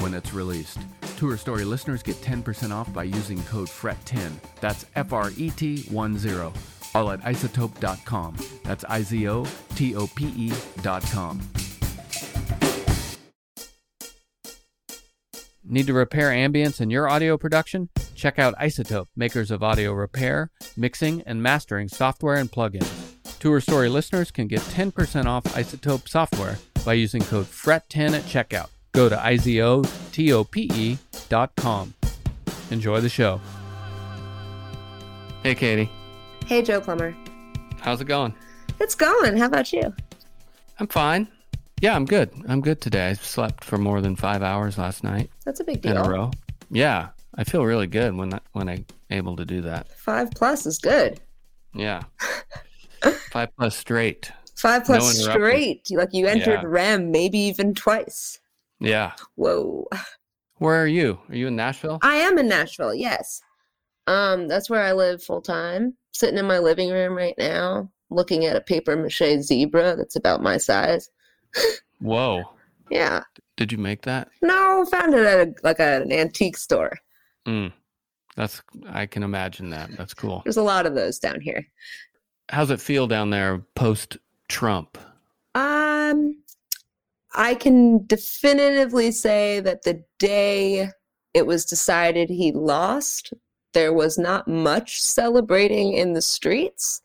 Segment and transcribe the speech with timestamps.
[0.00, 0.78] when it's released.
[1.16, 4.32] Tour Story listeners get 10% off by using code FRET10.
[4.60, 6.52] That's F R E T 1 0.
[6.94, 8.36] All at izotope.com.
[8.64, 11.40] That's I Z O T O P E.com.
[15.62, 17.90] Need to repair ambience in your audio production?
[18.16, 23.38] Check out iZotope, makers of audio repair, mixing, and mastering software and plugins.
[23.38, 28.70] Tour Story listeners can get 10% off iZotope software by using code FRET10 at checkout.
[28.92, 29.84] Go to izotope.com.
[32.70, 33.40] Enjoy the show.
[35.42, 35.88] Hey, Katie.
[36.46, 37.14] Hey, Joe Plummer.
[37.80, 38.34] How's it going?
[38.80, 39.36] It's going.
[39.36, 39.94] How about you?
[40.78, 41.28] I'm fine.
[41.80, 42.30] Yeah, I'm good.
[42.48, 43.08] I'm good today.
[43.08, 45.92] I slept for more than five hours last night That's a big deal.
[45.96, 46.06] in deal.
[46.06, 46.30] a row.
[46.70, 49.88] Yeah, I feel really good when I, when I'm able to do that.
[49.98, 51.20] Five plus is good.
[51.74, 52.02] Yeah,
[53.30, 54.30] five plus straight.
[54.56, 55.40] Five plus interruption.
[55.42, 55.88] straight.
[55.90, 56.68] Like you entered Yeah.
[56.68, 58.39] REM maybe even twice.
[58.80, 59.12] Yeah.
[59.36, 59.86] Whoa.
[60.58, 61.18] Where are you?
[61.28, 61.98] Are you in Nashville?
[62.02, 63.40] I am in Nashville, yes.
[64.06, 65.96] Um, that's where I live full time.
[66.12, 70.42] Sitting in my living room right now, looking at a paper mache zebra that's about
[70.42, 71.08] my size.
[72.00, 72.42] Whoa.
[72.90, 73.22] Yeah.
[73.56, 74.28] Did you make that?
[74.42, 76.92] No, found it at a, like an antique store.
[77.46, 77.72] Mm.
[78.36, 79.90] That's I can imagine that.
[79.96, 80.42] That's cool.
[80.44, 81.66] There's a lot of those down here.
[82.48, 84.16] How's it feel down there post
[84.48, 84.98] Trump?
[85.54, 86.39] Um,
[87.34, 90.90] I can definitively say that the day
[91.34, 93.32] it was decided he lost,
[93.72, 97.02] there was not much celebrating in the streets.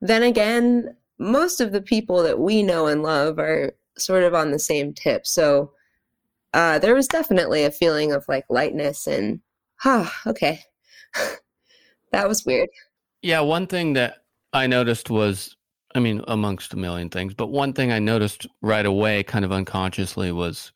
[0.00, 4.50] Then again, most of the people that we know and love are sort of on
[4.50, 5.26] the same tip.
[5.26, 5.72] So
[6.52, 9.40] uh, there was definitely a feeling of like lightness and,
[9.84, 10.62] ah, okay.
[12.12, 12.70] that was weird.
[13.22, 15.56] Yeah, one thing that I noticed was
[15.94, 19.52] I mean, amongst a million things, but one thing I noticed right away, kind of
[19.52, 20.72] unconsciously, was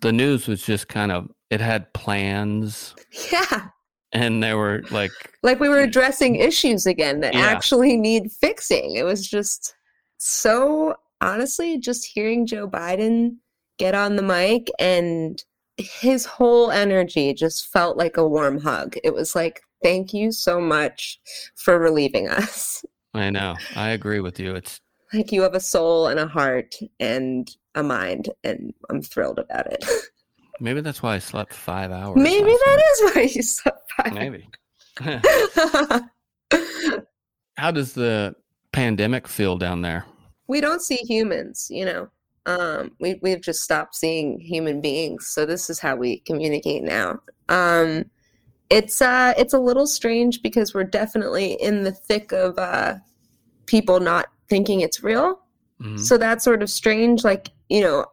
[0.00, 2.94] the news was just kind of it had plans
[3.32, 3.68] Yeah.
[4.12, 5.10] and they were like
[5.42, 7.40] like we were addressing issues again that Yeah.
[7.40, 8.96] actually need fixing.
[8.96, 9.74] It was just
[10.18, 13.36] so honestly, just hearing Joe Biden
[13.78, 15.42] get on the mic and
[15.78, 18.96] his whole energy just felt like a warm hug.
[19.04, 21.20] It was like, thank you so much
[21.56, 22.84] for relieving us.
[23.18, 23.56] I know.
[23.76, 24.54] I agree with you.
[24.54, 24.80] It's
[25.12, 29.66] Like you have a soul and a heart and a mind, and I'm thrilled about
[29.72, 29.84] it.
[30.60, 32.16] maybe that's why I slept five hours.
[32.16, 34.12] Maybe that is why you slept five.
[34.12, 34.48] Maybe.
[37.56, 38.34] How does the
[38.72, 40.04] pandemic feel down there?
[40.50, 42.08] we don't see humans, you know.
[42.46, 47.20] Um, we we've just stopped seeing human beings, so this is how we communicate now.
[47.50, 48.06] Um,
[48.70, 52.94] it's uh, it's a little strange because we're definitely in the thick of uh,
[53.66, 55.40] people not thinking it's real.
[55.80, 55.98] Mhm.
[55.98, 57.24] So that's sort of strange.
[57.24, 58.06] Like you know,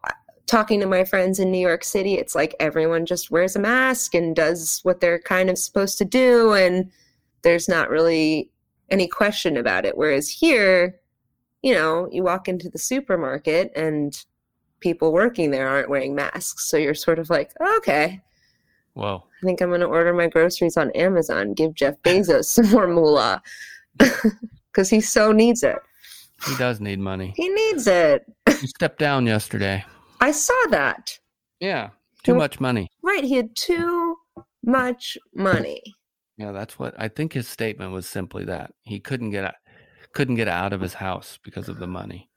[0.47, 4.13] talking to my friends in New York City, it's like everyone just wears a mask
[4.13, 6.91] and does what they're kind of supposed to do, and
[7.41, 8.51] there's not really
[8.89, 9.97] any question about it.
[9.97, 10.99] Whereas here,
[11.63, 14.23] you know, you walk into the supermarket and
[14.79, 16.65] people working there aren't wearing masks.
[16.67, 18.21] So you're sort of like, oh, okay.
[18.95, 22.69] Well, I think I'm going to order my groceries on Amazon, give Jeff Bezos some
[22.69, 23.41] more moolah
[23.97, 25.77] because he so needs it.
[26.47, 27.33] He does need money.
[27.35, 28.25] He needs it.
[28.59, 29.83] he stepped down yesterday.
[30.21, 31.17] I saw that.
[31.59, 31.89] Yeah,
[32.23, 32.89] too much money.
[33.01, 34.17] Right, he had too
[34.63, 35.81] much money.
[36.37, 38.73] Yeah, that's what I think his statement was simply that.
[38.83, 39.55] He couldn't get out,
[40.13, 42.29] couldn't get out of his house because of the money.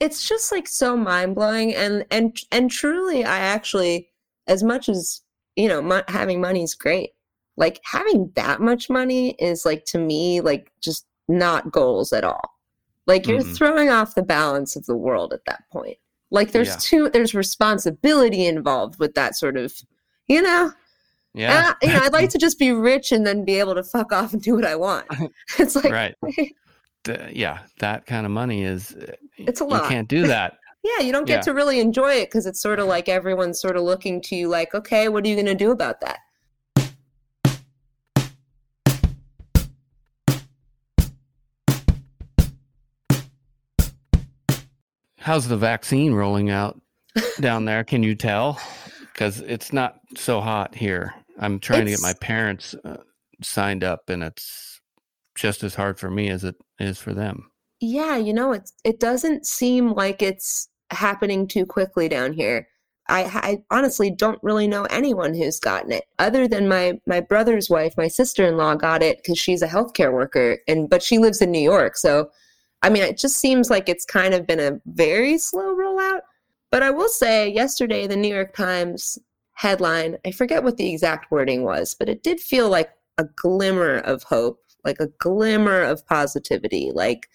[0.00, 4.10] It's just like so mind-blowing and and and truly I actually
[4.48, 5.20] as much as,
[5.58, 7.10] you know, mo- having money is great.
[7.56, 12.54] Like having that much money is like to me like just not goals at all.
[13.06, 13.56] Like you're Mhm.
[13.56, 15.98] throwing off the balance of the world at that point.
[16.30, 16.76] Like there's Yeah.
[16.78, 19.74] too there's responsibility involved with that sort of,
[20.28, 20.72] you know.
[21.34, 23.82] Yeah, I- you know, I'd like to just be rich and then be able to
[23.82, 25.06] fuck off and do what I want.
[25.58, 26.14] It's like right.
[27.04, 28.92] The- yeah, that kind of money is.
[28.94, 29.82] uh, It's a lot.
[29.84, 30.58] You can't do that.
[30.96, 31.42] Yeah, you don't get Yeah.
[31.42, 34.48] to really enjoy it because it's sort of like everyone's sort of looking to you
[34.48, 36.18] like, okay, what are you going to do about that?
[45.18, 46.80] How's the vaccine rolling out
[47.40, 47.84] down there?
[47.84, 48.60] Can you tell?
[49.12, 51.14] Because it's not so hot here.
[51.38, 52.98] I'm trying to get my parents uh,
[53.42, 54.80] signed up, and it's
[55.34, 57.50] just as hard for me as it is for them.
[57.80, 62.68] Yeah, you know, it's it doesn't seem like it's happening too quickly down here.
[63.10, 63.22] I,
[63.70, 67.96] I honestly don't really know anyone who's gotten it other than my my brother's wife,
[67.96, 71.58] my sister-in-law got it because she's a healthcare worker and but she lives in New
[71.60, 71.96] York.
[71.96, 72.30] So
[72.82, 76.20] I mean, it just seems like it's kind of been a very slow rollout.
[76.70, 79.18] But I will say yesterday the New York Times
[79.54, 83.98] headline, I forget what the exact wording was, but it did feel like a glimmer
[83.98, 87.28] of hope, like a glimmer of positivity, like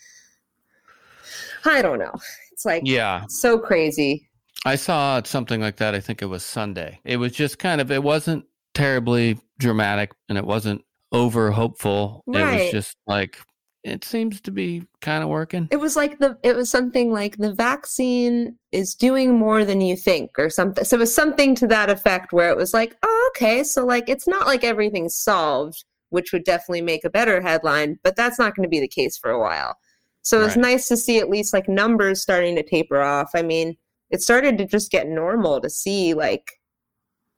[1.65, 2.13] I don't know.
[2.63, 4.29] It's like Yeah, so crazy.
[4.65, 5.93] I saw something like that.
[5.93, 6.99] I think it was Sunday.
[7.03, 7.91] It was just kind of.
[7.91, 10.81] It wasn't terribly dramatic, and it wasn't
[11.11, 12.23] over hopeful.
[12.25, 12.53] Right.
[12.53, 13.37] It was just like
[13.83, 15.67] it seems to be kind of working.
[15.69, 19.97] It was like the it was something like the vaccine is doing more than you
[19.97, 20.85] think or something.
[20.85, 24.07] So it was something to that effect where it was like, "Oh, okay, so like
[24.07, 28.55] it's not like everything's solved." Which would definitely make a better headline, but that's not
[28.55, 29.75] going to be the case for a while.
[30.23, 30.61] So it's Right.
[30.63, 33.31] nice to see at least like numbers starting to taper off.
[33.35, 33.75] I mean,
[34.09, 36.51] it started to just get normal to see like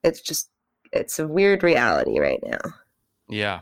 [0.04, 0.50] it's just
[0.94, 2.60] it's a weird reality right now.
[3.28, 3.62] Yeah.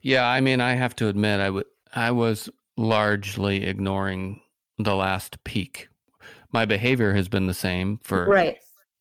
[0.00, 4.40] Yeah, I mean, I have to admit I would I was largely ignoring
[4.78, 5.88] the last peak.
[6.52, 8.58] My behavior has been the same for Right.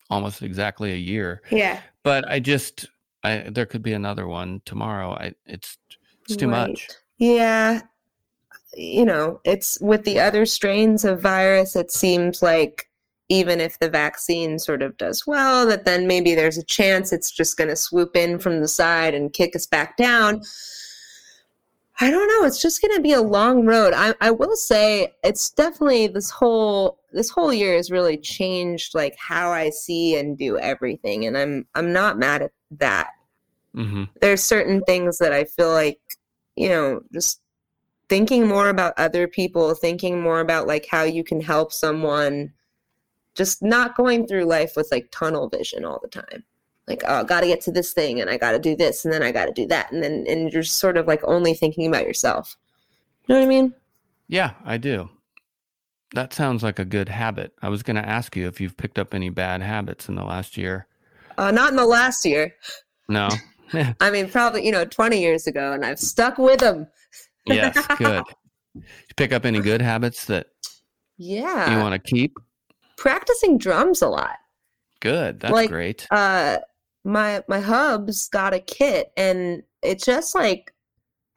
[0.09, 1.81] almost exactly a year, Yeah.
[2.03, 2.87] but I just
[3.23, 5.11] I there could be another one tomorrow.
[5.11, 5.77] I it's
[6.23, 6.89] it's too much.
[7.19, 7.81] Yeah.
[8.75, 12.89] You know, it's with the other strains of virus, it seems like
[13.29, 17.31] even if the vaccine sort of does well, that then maybe there's a chance it's
[17.31, 20.41] just going to swoop in from the side and kick us back down.
[22.01, 22.45] I don't know.
[22.45, 23.93] It's just going to be a long road.
[23.95, 29.15] I, I will say it's definitely this whole this whole year has really changed like
[29.17, 33.11] how I see and do everything, and I'm I'm not mad at that
[33.75, 34.09] Mhm.
[34.21, 35.99] there's certain things that I feel like,
[36.55, 37.41] you know, just
[38.09, 42.51] thinking more about other people, thinking more about like how you can help someone,
[43.33, 46.43] just not going through life with like tunnel vision all the time.
[46.87, 49.13] Like, oh, got to get to this thing and I got to do this and
[49.13, 49.91] then I got to do that.
[49.91, 52.55] And then, and you're sort of like only thinking about yourself.
[53.27, 53.73] You know what I mean?
[54.27, 55.09] Yeah, I do.
[56.13, 57.53] That sounds like a good habit.
[57.61, 60.23] I was going to ask you if you've picked up any bad habits in the
[60.23, 60.87] last year.
[61.37, 62.53] Uh, not in the last year.
[63.09, 63.29] No.
[63.99, 66.87] I mean, probably, you know, 20 years ago and I've stuck with them.
[67.45, 68.23] Yes, good.
[68.75, 68.81] You
[69.15, 70.47] pick up any good habits that
[71.17, 71.71] Yeah.
[71.71, 72.35] you want to keep?
[72.97, 74.35] Practicing drums a lot.
[74.99, 75.39] Good.
[75.39, 76.05] That's Like, great.
[76.11, 76.57] uh
[77.05, 80.73] my my hubs got a kit and it's just like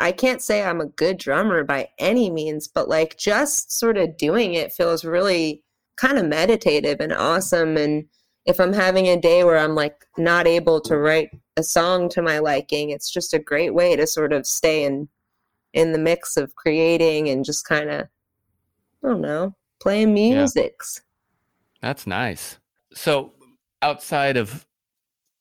[0.01, 4.17] I can't say I'm a good drummer by any means, but like just sort of
[4.17, 5.63] doing it feels really
[5.97, 8.05] kind of meditative and awesome and
[8.47, 12.23] if I'm having a day where I'm like not able to write a song to
[12.23, 15.09] my liking, it's just a great way to sort of stay in
[15.73, 18.09] in the mix of creating and just kind of
[19.05, 21.03] I don't know, playing musics.
[21.81, 22.59] That's nice.
[22.93, 23.33] So,
[23.83, 24.67] outside of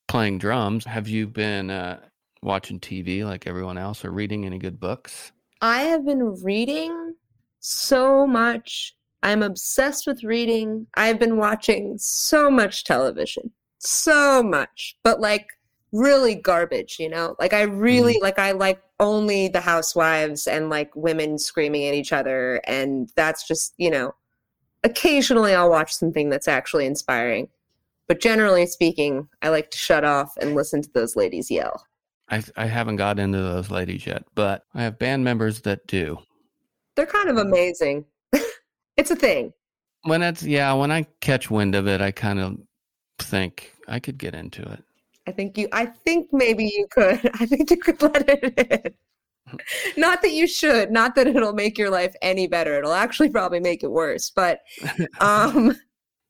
[0.07, 1.99] playing drums, have you been uh,
[2.41, 5.31] watching TV like everyone else or reading any good books?
[5.61, 7.15] I have been reading
[7.59, 8.95] so much.
[9.23, 10.85] I'm obsessed with reading.
[10.95, 13.51] I've been watching so much television.
[13.79, 14.97] So much.
[15.03, 15.47] But like
[15.91, 17.35] really garbage, you know?
[17.39, 18.23] Like I really mm-hmm.
[18.23, 22.61] like I like only the housewives and like women screaming at each other.
[22.65, 24.15] And that's just, you know,
[24.83, 27.47] occasionally I'll watch something that's actually inspiring.
[28.07, 31.85] But generally speaking, I like to shut off and listen to those ladies yell.
[32.29, 36.17] I, I haven't got into those ladies yet, but I have band members that do.
[36.95, 38.05] They're kind of amazing.
[38.97, 39.53] it's a thing.
[40.03, 42.57] When it's, yeah, when I catch wind of it, I kind of
[43.19, 44.83] think I could get into it.
[45.27, 47.29] I think you, I think maybe you could.
[47.39, 48.93] I think you could let it in.
[49.97, 52.77] not that you should, not that it'll make your life any better.
[52.77, 54.29] It'll actually probably make it worse.
[54.29, 54.61] But,
[55.19, 55.77] um,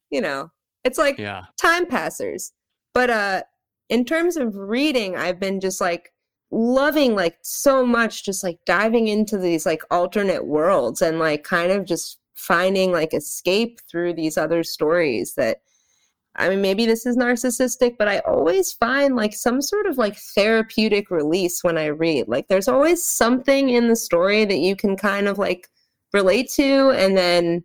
[0.09, 0.51] you know,
[0.83, 1.45] it's like yeah.
[1.57, 2.51] time passers.
[2.93, 3.43] But uh
[3.89, 6.11] in terms of reading, I've been just like
[6.51, 11.71] loving like so much just like diving into these like alternate worlds and like kind
[11.71, 15.57] of just finding like escape through these other stories that
[16.37, 20.17] I mean maybe this is narcissistic but I always find like some sort of like
[20.35, 24.95] therapeutic release when I read like there's always something in the story that you can
[24.95, 25.67] kind of like
[26.13, 27.63] relate to and then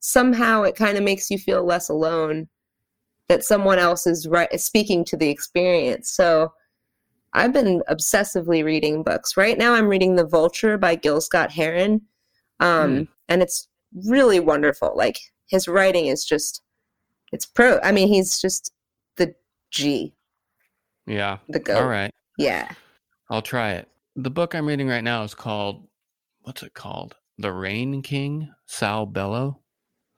[0.00, 2.48] somehow it kind of makes you feel less alone
[3.28, 6.12] that someone else is right speaking to the experience.
[6.12, 6.52] So
[7.32, 9.36] I've been obsessively reading books.
[9.36, 12.02] Right now I'm reading The Vulture by Gil Scott Heron.
[12.60, 13.08] Um, mm.
[13.28, 13.68] and it's
[14.06, 14.92] really wonderful.
[14.94, 16.61] Like his writing is just
[17.32, 18.72] it's pro I mean he's just
[19.16, 19.34] the
[19.70, 20.14] G.
[21.06, 21.38] Yeah.
[21.48, 21.76] The go.
[21.76, 22.12] All right.
[22.38, 22.70] Yeah.
[23.30, 23.88] I'll try it.
[24.16, 25.88] The book I'm reading right now is called
[26.42, 27.16] what's it called?
[27.38, 29.60] The Rain King, Saul Bellow.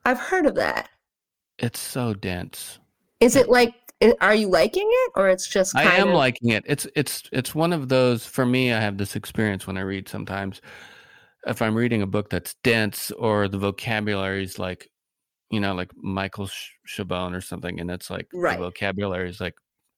[0.05, 0.91] I've heard of that.
[1.59, 2.79] It's so dense.
[3.21, 3.75] Is it like
[4.21, 6.15] are you liking it or it's just I am of...
[6.15, 6.65] liking it.
[6.67, 10.09] It's it's it's one of those for me I have this experience when I read
[10.09, 10.61] sometimes
[11.47, 14.91] if I'm reading a book that's dense or the vocabulary is like
[15.51, 16.49] you know like Michael
[16.89, 18.59] Chabon or something and it's like right.
[18.59, 19.55] the vocabulary is like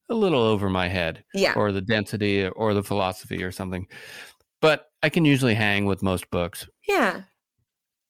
[0.09, 1.55] a little over my head yeah.
[1.57, 3.87] or the density or the philosophy or something.
[4.63, 6.69] But I can usually hang with most books.
[6.87, 7.23] Yeah.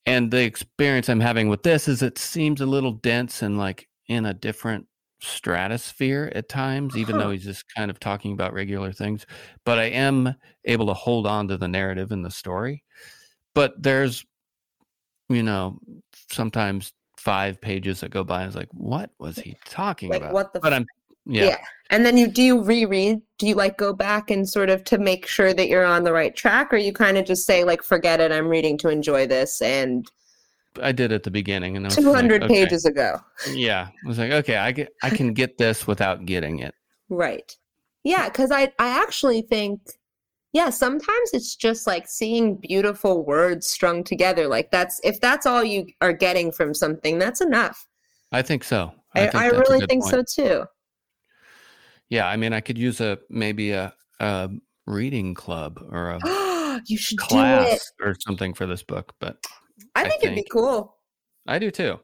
[0.04, 3.88] And the experience I'm having with this is it seems a little dense and like
[4.08, 4.86] in a different
[5.20, 7.22] stratosphere at times, even huh.
[7.22, 9.26] though he's just kind of talking about regular things.
[9.64, 12.84] But I am able to hold on to the narrative and the story.
[13.54, 14.24] But there's,
[15.28, 15.78] you know,
[16.30, 16.92] sometimes
[17.26, 18.44] five pages that go by.
[18.44, 20.32] I was like, what was he talking like, about?
[20.32, 20.60] What the?
[20.60, 20.86] But I'm,
[21.24, 21.46] yeah.
[21.46, 21.56] yeah.
[21.90, 23.20] And then you do you reread?
[23.38, 26.12] Do you like go back and sort of to make sure that you're on the
[26.12, 29.26] right track, or you kind of just say like, forget it, I'm reading to enjoy
[29.26, 30.08] this, and
[30.80, 32.64] I did at the beginning, and two hundred like, okay.
[32.64, 33.18] pages ago.
[33.50, 36.74] yeah, I was like, okay, I get, I can get this without getting it.
[37.08, 37.56] Right.
[38.04, 39.80] Yeah, because I, I actually think,
[40.56, 44.48] yeah, sometimes it's just like seeing beautiful words strung together.
[44.48, 47.86] Like that's if that's all you are getting from something, that's enough.
[48.32, 48.90] I think so.
[49.14, 50.30] I, I, think I really think point.
[50.30, 50.64] so too.
[52.08, 54.48] Yeah, I mean, I could use a maybe a, a
[54.86, 59.36] reading club or a you should class or something for this book, but
[59.94, 60.96] I think, I think it'd be cool.
[61.46, 62.00] I do too.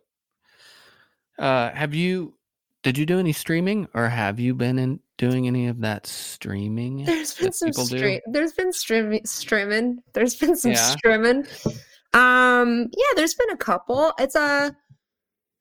[1.39, 2.35] Uh, have you?
[2.83, 7.05] Did you do any streaming, or have you been in doing any of that streaming?
[7.05, 8.21] There's been some stream.
[8.26, 9.25] There's been streaming.
[9.25, 10.02] Streaming.
[10.14, 10.97] There's been some yeah.
[10.97, 11.47] streaming.
[12.12, 12.91] Um.
[12.93, 13.12] Yeah.
[13.14, 14.12] There's been a couple.
[14.19, 14.76] It's a.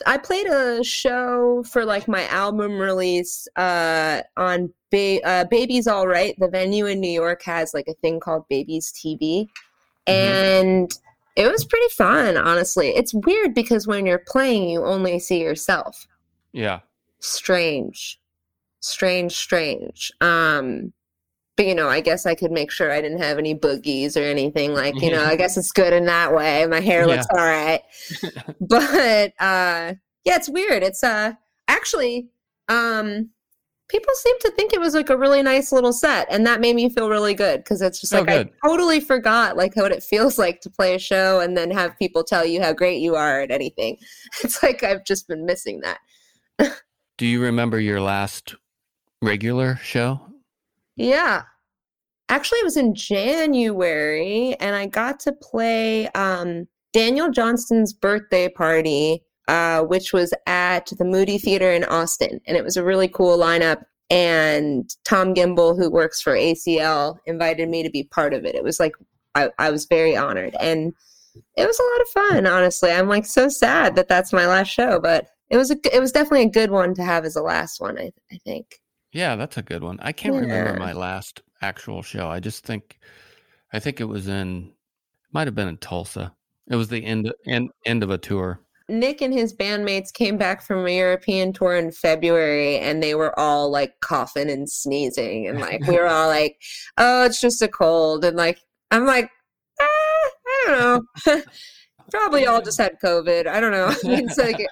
[0.08, 6.08] I played a show for like my album release uh, on ba- uh, Baby's All
[6.08, 6.34] Right.
[6.39, 9.48] The venue in New York has like a thing called Baby's TV.
[10.08, 10.12] Mm-hmm.
[10.12, 10.91] And
[11.36, 12.89] it was pretty fun, honestly.
[12.89, 16.08] It's weird because when you're playing, you only see yourself.
[16.51, 16.80] Yeah.
[17.20, 18.21] Strange.
[18.82, 20.12] Strange, strange.
[20.22, 20.94] Um,
[21.58, 24.24] but you know, I guess I could make sure I didn't have any boogies or
[24.24, 26.66] anything like, you know, I guess it's good in that way.
[26.66, 27.40] My hair looks yeah.
[27.40, 27.82] all right.
[28.62, 30.82] but uh yeah, it's weird.
[30.84, 31.34] It's uh
[31.68, 32.30] actually
[32.70, 33.30] um
[33.92, 36.76] people seem to think it was like a really nice little set and that made
[36.76, 39.92] me feel really good because it's just oh, like oh, i totally forgot like what
[39.92, 43.02] it feels like to play a show and then have people tell you how great
[43.02, 43.98] you are at anything
[44.44, 46.00] it's like i've just been missing that
[47.18, 48.56] do you remember your last
[49.22, 50.20] regular show
[50.96, 51.44] yeah
[52.30, 59.24] actually it was in january and i got to play um, daniel johnston's birthday party
[59.51, 62.40] uh, which was at the Moody Theater in Austin.
[62.48, 63.84] And it was a really cool lineup.
[64.10, 68.56] And Tom Gimbel, who works for ACL, invited me to be part of it.
[68.56, 68.94] It was like,
[69.36, 70.56] I, I was very honored.
[70.60, 70.94] And
[71.56, 72.92] it was a lot of fun, honestly.
[72.92, 76.12] I'm like so sad that that's my last show, but it was a, it was
[76.12, 78.81] definitely a good one to have as a last one, I, I think.
[79.12, 80.00] Yeah, that's a good one.
[80.01, 80.41] I can't yeah.
[80.41, 82.30] remember my last actual show.
[82.30, 83.00] I just think,
[83.74, 84.72] I think it was in,
[85.32, 86.34] might have been in Tulsa.
[86.70, 88.62] It was the end end end of a tour.
[88.88, 93.38] Nick and his bandmates came back from a European tour in February and they were
[93.39, 95.48] all like coughing and sneezing.
[95.48, 96.58] And like, we were all like,
[96.98, 98.25] oh, it's just a cold.
[98.25, 98.60] And like,
[98.91, 99.30] I'm like,
[99.80, 100.80] ah, I don't
[101.25, 101.41] know.
[102.12, 103.48] Probably all just had COVID.
[103.48, 103.94] I don't know.
[104.03, 104.65] it's like,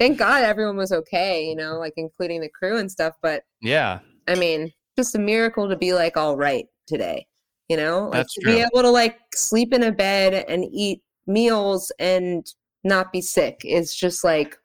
[0.00, 3.14] thank God everyone was okay, you know, like including the crew and stuff.
[3.22, 4.00] But Yeah.
[4.26, 7.26] I mean, just a miracle to be like all right today,
[7.68, 8.04] you know?
[8.04, 8.54] Like That's to true.
[8.54, 12.44] be able to like sleep in a bed and eat meals and
[12.82, 14.56] not be sick is just like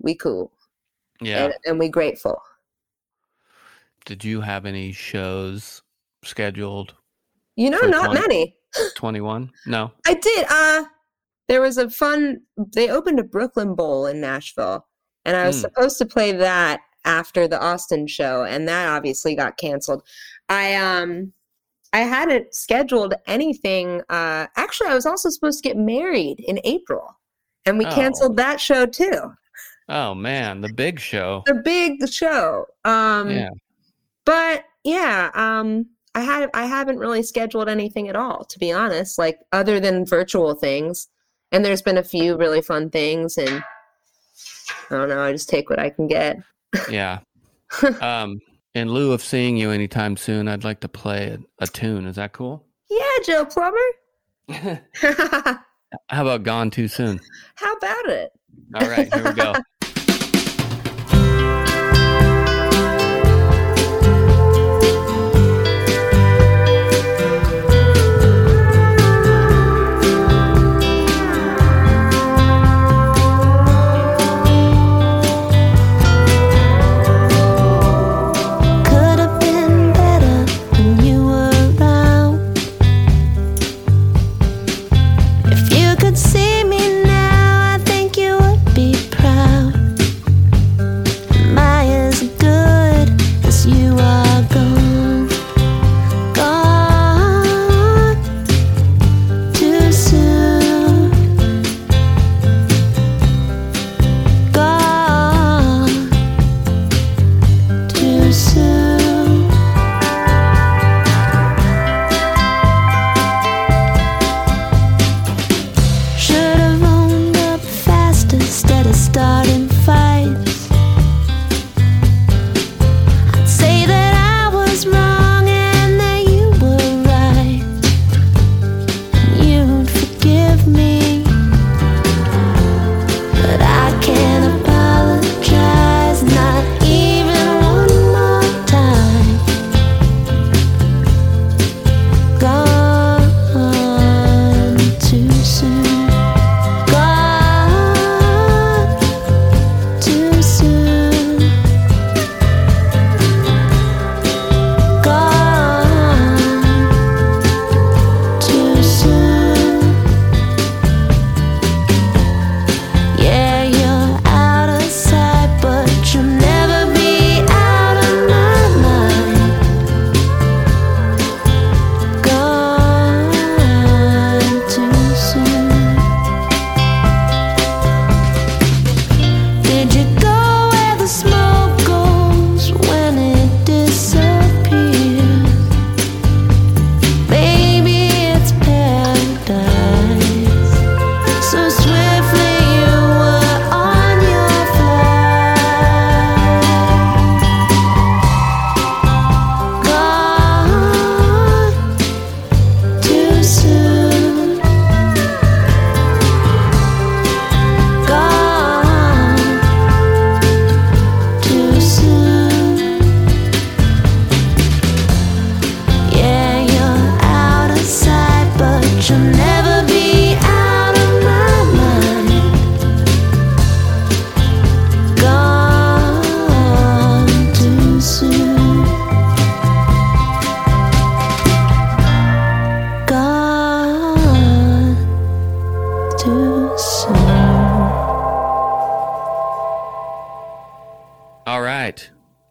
[0.00, 0.52] we cool
[1.20, 1.44] Yeah.
[1.44, 2.42] and, and we grateful.
[4.04, 5.82] Did you have any shows
[6.24, 6.94] scheduled?
[7.56, 8.56] You know, not 20 many.
[8.96, 9.50] 21?
[9.66, 9.92] No.
[10.04, 10.46] I did.
[10.50, 10.84] Uh
[11.48, 12.40] there was a fun
[12.74, 14.86] they opened a Brooklyn Bowl in Nashville
[15.24, 15.60] and I was Mm.
[15.62, 20.02] supposed to play that after the Austin show and that obviously got canceled.
[20.48, 21.32] I um
[21.92, 27.18] I hadn't scheduled anything uh actually I was also supposed to get married in April
[27.66, 27.94] and we Oh.
[27.94, 29.32] canceled that show too.
[29.88, 31.42] Oh man, the big show.
[31.46, 32.66] The big show.
[32.84, 33.50] Um Yeah.
[34.24, 39.18] but yeah um i had i haven't really scheduled anything at all to be honest
[39.18, 41.08] like other than virtual things
[41.54, 43.62] and there's been a few really fun things and
[44.90, 46.36] i don't know i just take what i can get
[46.90, 47.20] Yeah.
[48.00, 48.40] um,
[48.74, 51.28] in lieu of seeing you anytime soon, I'd like to play
[51.60, 52.06] a, a tune.
[52.06, 52.64] Is that cool?
[52.90, 53.78] yeah joe Plummer
[56.08, 57.20] How about Gone Too Soon?
[57.54, 58.32] how about it
[58.74, 59.54] All right, here we go.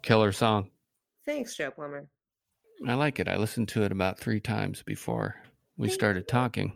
[0.03, 0.69] Killer song.
[1.25, 2.07] thanks joe Plummer
[2.85, 3.29] I like it.
[3.29, 5.35] I listened to it about three times before
[5.77, 6.73] we started talking.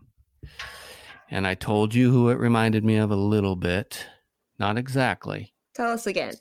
[1.30, 4.06] And I told you who it reminded me of a little bit.
[4.58, 5.54] Not exactly.
[5.76, 6.34] tell us again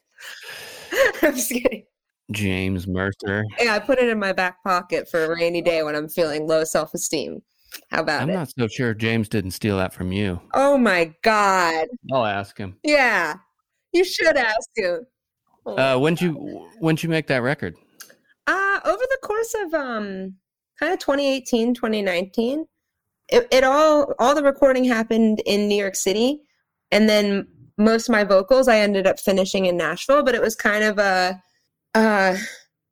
[1.22, 1.85] i'm just kidding
[2.31, 3.44] James Mercer.
[3.61, 6.46] yeah i put it in my back pocket for a rainy day when i'm feeling
[6.46, 7.42] low self-esteem
[7.90, 8.35] How about I'm it?
[8.35, 10.40] not so sure James didn't steal that from you.
[10.55, 11.87] oh my God.
[12.12, 12.77] I'll ask him.
[12.85, 13.35] Yeah.
[13.92, 15.07] You should ask him.
[15.66, 16.33] Uh, when'd you
[16.79, 17.76] when'd you make that record?
[18.46, 20.35] Uh, over the course of um,
[20.79, 22.66] kind of 2018, 2019,
[23.29, 26.40] it, it all all the recording happened in New York City,
[26.92, 27.48] and then
[27.79, 30.22] most of my vocals I ended up finishing in Nashville.
[30.22, 31.42] But it was kind of a,
[31.94, 32.37] uh,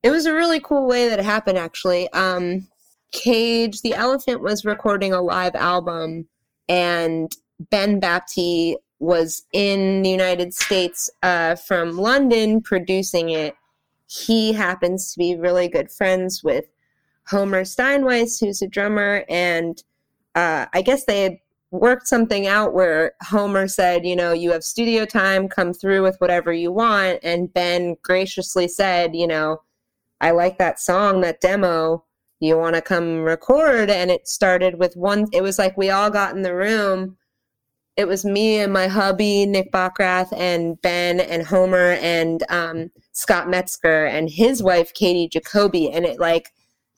[0.02, 1.58] it was a really cool way that it happened.
[1.58, 2.66] Actually, um,
[3.12, 6.26] Cage the Elephant was recording a live album,
[6.68, 7.30] and
[7.70, 13.56] Ben Baptie was in the United States uh, from London producing it
[14.06, 16.66] he happens to be really good friends with
[17.26, 19.82] Homer Steinweiss, who's a drummer, and
[20.34, 21.38] uh, I guess they had
[21.70, 26.16] worked something out where Homer said, you know, you have studio time, come through with
[26.18, 29.62] whatever you want, and Ben graciously said, you know,
[30.20, 32.04] I like that song, that demo.
[32.40, 33.88] You want to come record?
[33.90, 35.26] And it started with one.
[35.32, 37.16] It was like we all got in the room.
[37.96, 43.48] It was me and my hubby, Nick Bockrath, and Ben and Homer and um, Scott
[43.48, 46.52] Metzger and his wife Katie Jacoby, and it like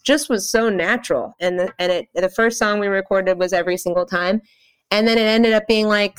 [0.05, 1.35] just was so natural.
[1.39, 4.41] And the, and it the first song we recorded was every single time,
[4.91, 6.19] and then it ended up being like,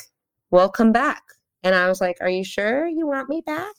[0.51, 1.23] "Welcome back,"
[1.63, 3.73] and I was like, "Are you sure you want me back?"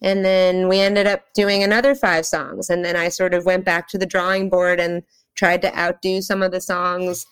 [0.00, 3.64] And then we ended up doing another five songs, and then I sort of went
[3.64, 5.02] back to the drawing board and
[5.34, 7.26] tried to outdo some of the songs,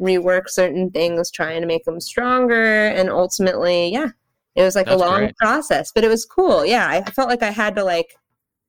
[0.00, 4.08] rework certain things, trying to make them stronger, and ultimately, yeah,
[4.54, 5.36] it was like That's a long great.
[5.36, 6.64] process, but it was cool.
[6.64, 8.14] Yeah, I felt like I had to like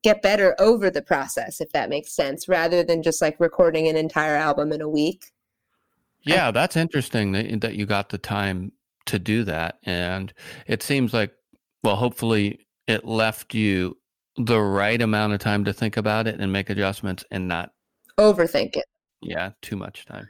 [0.04, 3.96] get better over the process, if that makes sense, rather than just like recording an
[3.96, 5.26] entire album in a week.
[6.24, 8.72] Yeah, that's interesting that that you got the time
[9.06, 10.34] to do that, and
[10.68, 11.32] it seems like,
[11.84, 13.98] well, hopefully, it left you
[14.38, 17.72] the right amount of time to think about it and make adjustments, and not,
[18.18, 18.86] Overthink it.
[19.22, 20.28] yeah, too much time.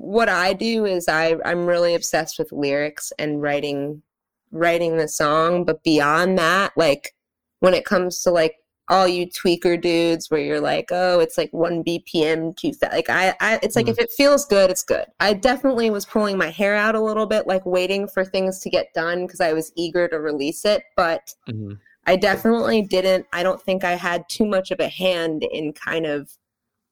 [0.00, 4.02] What I do is I I'm really obsessed with lyrics and writing
[4.50, 7.14] writing the song, but beyond that, like
[7.60, 8.54] when it comes to like
[8.88, 12.94] all you tweaker dudes where you're like, oh, it's like one BPM too fast.
[12.94, 13.90] Like I, I it's like Mm.
[13.90, 15.04] if it feels good, it's good.
[15.20, 18.70] I definitely was pulling my hair out a little bit, like waiting for things to
[18.70, 20.82] get done because I was eager to release it.
[20.96, 21.78] But Mhm.
[22.06, 23.26] I definitely didn't.
[23.34, 26.32] I don't think I had too much of a hand in kind of.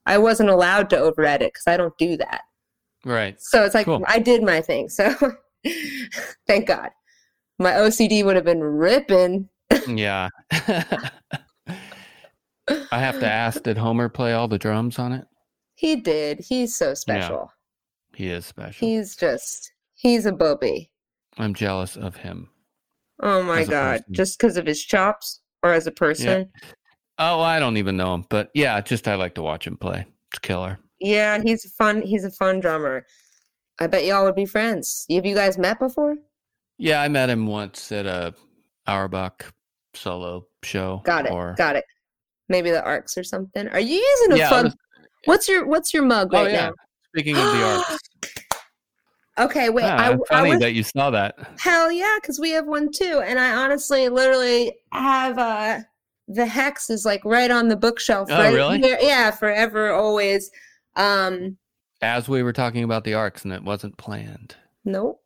[0.05, 2.43] I wasn't allowed to over edit because I don't do that.
[3.09, 3.41] Right.
[3.41, 4.05] So it's like Cool.
[4.07, 4.91] I did my thing.
[4.91, 5.15] So
[6.47, 6.91] thank God.
[7.59, 9.49] My OCD would have been ripping.
[9.89, 10.29] Yeah.
[10.53, 11.11] I
[12.93, 15.25] have to ask, did Homer play all the drums on it?
[15.75, 16.41] He did.
[16.41, 17.51] He's so special.
[18.15, 18.87] He is special.
[18.87, 20.91] He's just he's a booby.
[21.39, 22.51] I'm jealous of him.
[23.23, 24.05] Oh my god.
[24.11, 26.51] Just because of his chops or as a person.
[27.19, 30.05] Oh, I don't even know him, but yeah, just I like to watch him play.
[30.31, 30.79] It's killer.
[31.01, 33.07] Yeah, he's a fun he's a fun drummer.
[33.81, 35.07] I bet y'all would be friends.
[35.11, 36.17] Have you guys met before?
[36.79, 38.35] Yeah, I met him once at a
[38.87, 39.53] Auerbach
[39.95, 41.03] solo show.
[41.05, 41.33] Got it.
[41.33, 41.85] Or, Got it.
[42.49, 43.69] Maybe the arcs or something.
[43.69, 44.77] Are you using a Yeah, fun was-
[45.25, 46.67] What's your what's your mug oh right yeah.
[46.69, 46.73] now?
[47.15, 47.99] Speaking of the Arcs,
[49.39, 49.85] Okay, wait.
[49.85, 51.37] Ah, I, I funny was that you saw that.
[51.61, 53.23] Hell yeah, because we have one too.
[53.25, 55.81] And I honestly literally have uh
[56.29, 58.29] the hex is like right on the bookshelf.
[58.31, 58.79] Oh, right really?
[58.81, 58.99] here.
[59.01, 60.51] Yeah, forever, always.
[60.99, 61.57] Um,
[62.03, 64.57] As we were talking about the arcs, and it wasn't planned.
[64.85, 65.21] nope.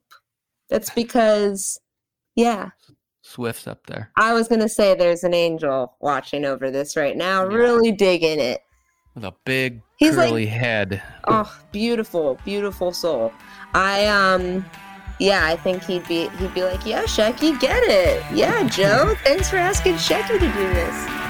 [0.70, 1.78] That's because
[2.36, 2.70] yeah,
[3.22, 4.10] Swift's up there.
[4.16, 7.56] I was gonna say there's an angel watching over this right now, Yeah.
[7.56, 8.60] really digging it.
[9.14, 11.02] With a big He's like- curly head.
[11.28, 13.32] Oh, beautiful, beautiful soul.
[13.74, 14.64] I um
[15.18, 18.24] yeah, I think he'd be he'd be like, Yeah, Shecky, get it.
[18.34, 21.21] Yeah, Joe, thanks for asking Shecky to do this.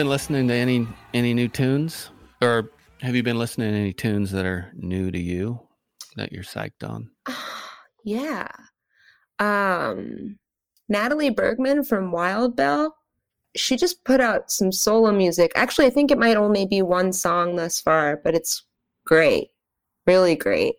[0.00, 2.08] Been listening to any any new tunes,
[2.40, 2.70] or
[3.02, 5.60] have you been listening to any tunes that are new to you
[6.16, 7.10] that you're psyched on?
[8.06, 8.48] yeah.
[9.38, 10.38] Um,
[10.88, 12.96] Natalie Bergman from Wild Belle.
[13.56, 15.52] She just put out some solo music.
[15.54, 18.64] Actually, I think it might only be one song thus far, but it's
[19.04, 19.48] great.
[20.06, 20.76] Really great.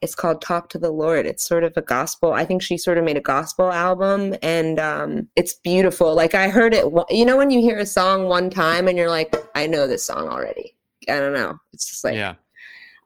[0.00, 1.26] It's called Talk to the Lord.
[1.26, 2.32] It's sort of a gospel.
[2.32, 6.14] I think she sort of made a gospel album and um, it's beautiful.
[6.14, 9.10] Like I heard it, you know, when you hear a song one time and you're
[9.10, 10.76] like, I know this song already.
[11.08, 11.58] I don't know.
[11.72, 12.34] It's just like, yeah.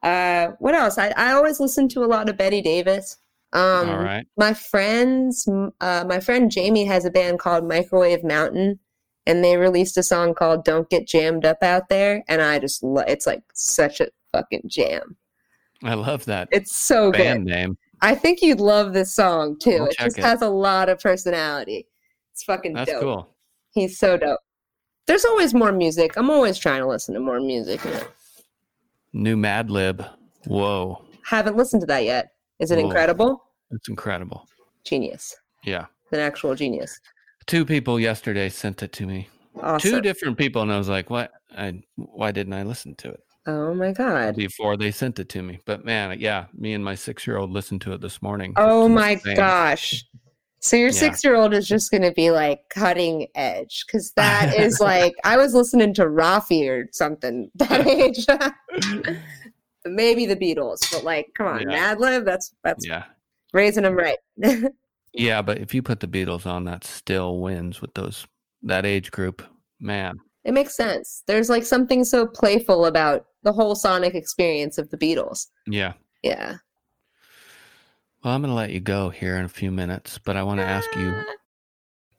[0.03, 0.97] uh, what else?
[0.97, 3.17] I, I always listen to a lot of Betty Davis.
[3.53, 4.27] Um, All right.
[4.35, 5.47] my friends
[5.79, 8.77] uh, my friend jamie has a band called microwave mountain
[9.25, 12.83] and they released a song called don't get jammed up out there and i just
[12.83, 15.15] lo- it's like such a fucking jam
[15.83, 17.77] I love that it's so band good name.
[18.01, 20.23] i think you'd love this song too I'll it just it.
[20.23, 21.87] has a lot of personality
[22.31, 23.29] it's fucking That's dope cool.
[23.73, 24.39] he's so dope
[25.05, 27.79] there's always more music i'm always trying to listen to more music.
[29.13, 30.07] New Madlib.
[30.45, 32.85] Whoa, haven't listened to that yet is it Whoa.
[32.85, 34.47] incredible it's incredible.
[34.83, 35.85] genius Yeah.
[36.11, 36.99] an actual genius
[37.45, 39.29] Two people yesterday sent it to me.
[39.61, 41.31] awesome Two different people, and I was like, "What?
[41.57, 45.41] I why didn't I listen to it oh my god before they sent it to
[45.41, 48.53] me?" But man, yeah, me and my six-year-old listened to it this morning.
[48.57, 50.05] Oh my gosh.
[50.59, 50.93] So your Yeah.
[50.93, 55.13] six year old is just going to be like cutting edge because that is like,
[55.23, 58.25] I was listening to Raffi or something that age.
[59.85, 61.95] Maybe the Beatles, but like, come on, Yeah.
[61.95, 63.05] Madlib, that's, that's Yeah,
[63.53, 64.17] raising them right.
[65.13, 68.27] yeah, but if you put the Beatles on, that still wins with those
[68.63, 69.43] that age group.
[69.79, 71.23] Man, it makes sense.
[71.27, 75.47] There's like something so playful about the whole sonic experience of the Beatles.
[75.65, 75.93] yeah.
[76.21, 76.55] Yeah.
[78.23, 80.59] Well, I'm going to let you go here in a few minutes, but I want
[80.59, 81.13] to ask you: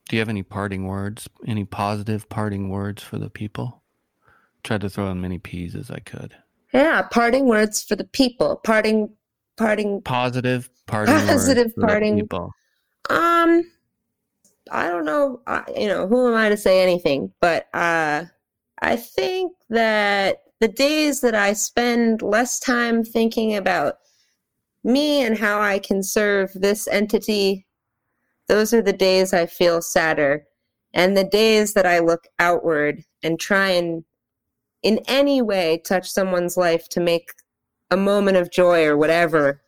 [0.08, 1.28] Do you have any parting words?
[1.46, 3.82] Any positive parting words for the people?
[4.62, 6.34] Tried to throw in many P's as I could.
[6.72, 7.02] Yeah.
[7.02, 8.56] Parting words for the people.
[8.64, 9.10] Parting,
[9.58, 12.52] parting Positive parting words Positive for the parting- people.
[13.10, 13.64] Um,
[14.70, 15.40] I don't know.
[15.46, 17.32] I, you know, who am I to say anything?
[17.40, 18.24] But uh,
[18.80, 23.98] I think that the days that I spend less time thinking about
[24.84, 27.66] me and how I can serve this entity,
[28.48, 30.44] those are the days I feel sadder.
[30.94, 34.04] And the days that I look outward and try and,
[34.82, 37.30] in any way, touch someone's life to make
[37.90, 39.62] a moment of joy or whatever,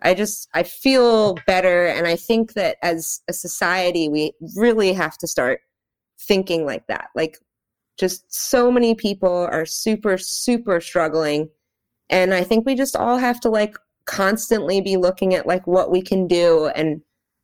[0.00, 5.18] I just I feel better and I think that as a society we really have
[5.18, 5.60] to start
[6.20, 7.08] thinking like that.
[7.14, 7.38] Like
[7.98, 11.48] just so many people are super super struggling
[12.10, 15.90] and I think we just all have to like constantly be looking at like what
[15.90, 17.02] we can do and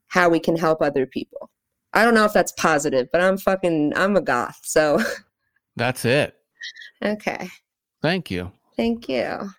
[0.09, 1.51] how we can help other people.
[1.93, 4.61] I don't know if that's positive, but I'm fucking I'm a goth.
[4.63, 5.01] So
[5.77, 6.37] That's it.
[7.05, 7.49] okay.
[8.01, 8.53] Thank you.
[8.77, 9.51] Thank you.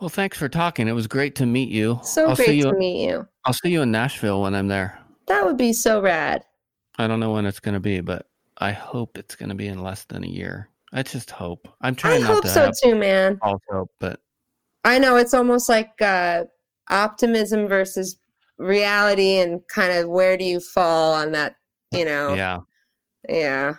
[0.00, 0.86] Well, thanks for talking.
[0.86, 1.98] It was great to meet you.
[2.02, 2.64] So I'll see great you.
[2.64, 3.26] to meet you.
[3.44, 4.98] I'll see you in Nashville when I'm there.
[5.26, 6.44] That would be so rad.
[6.98, 8.27] I don't know when it's going to be, but
[8.58, 10.68] I hope it's going to be in less than a year.
[10.92, 11.68] I just hope.
[11.80, 13.38] I'm I trying not hope to so too, man.
[13.38, 14.20] false hope, but
[14.84, 16.44] I know it's almost like uh,
[16.88, 18.18] optimism versus
[18.58, 21.56] reality, and kind of where do you fall on that?
[21.92, 22.60] You know, yeah,
[23.28, 23.74] yeah.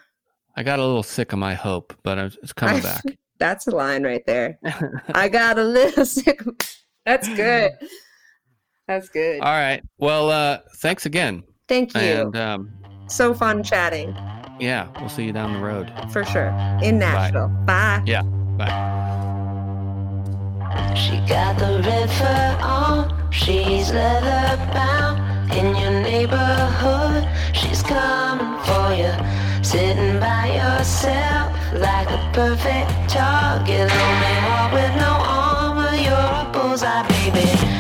[0.56, 3.04] I got a little sick of my hope, but it's coming back.
[3.40, 4.60] That's a line right there.
[5.14, 6.46] I got a little sick.
[6.46, 6.58] of-
[7.06, 7.72] That's good.
[8.88, 9.40] That's good.
[9.42, 9.82] All right.
[9.98, 12.00] Well, uh, thanks again, Thank you.
[12.02, 12.72] and um,
[13.08, 14.16] so fun chatting
[14.60, 15.92] yeah, we'll see you down the road.
[16.12, 16.50] for sure
[16.82, 17.50] in Nashville.
[17.66, 18.02] Bye.
[18.06, 18.24] Yeah.
[18.58, 18.96] Bye.
[20.96, 25.18] She got the red fur on, she's leather bound.
[25.54, 29.12] In your neighborhood, she's coming for you.
[29.64, 33.90] Sitting by yourself like a perfect target.
[33.90, 37.79] Lonely heart with no armor, you're a bullseye, baby.